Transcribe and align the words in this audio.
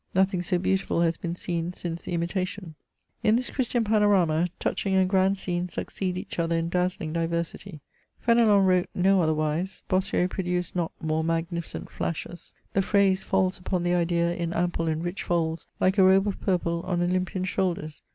Nothing 0.15 0.41
so 0.41 0.57
beautiful 0.57 1.01
has 1.01 1.15
been 1.15 1.35
seen 1.35 1.73
since 1.73 2.01
the 2.01 2.17
ImUation. 2.17 2.73
In 3.21 3.35
this 3.35 3.51
Christian 3.51 3.83
panorama, 3.83 4.47
touching 4.59 4.95
and 4.95 5.07
grand 5.07 5.35
sceaes 5.37 5.69
succeed 5.73 6.17
each 6.17 6.39
other 6.39 6.55
in 6.55 6.69
dazzling 6.69 7.13
diversity. 7.13 7.81
Fenelon 8.19 8.65
wrote 8.65 8.89
no 8.95 9.21
otherwise; 9.21 9.83
Bossuet 9.87 10.31
produced 10.31 10.75
not 10.75 10.91
more 10.99 11.23
magnificent 11.23 11.91
flashes. 11.91 12.55
The 12.73 12.81
phrase 12.81 13.21
falls 13.21 13.59
upon 13.59 13.83
the 13.83 13.93
idea 13.93 14.33
in 14.33 14.53
ample 14.53 14.87
and 14.87 15.03
rich 15.03 15.21
folds, 15.21 15.67
like 15.79 15.99
a 15.99 16.03
robe 16.03 16.25
of 16.27 16.41
purple 16.41 16.81
on 16.87 17.03
Olympian 17.03 17.45
shoulders. 17.45 18.01